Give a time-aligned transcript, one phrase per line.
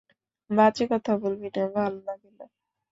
[0.49, 2.45] বাজে কথা বলবি না, ভাল্লাগে না।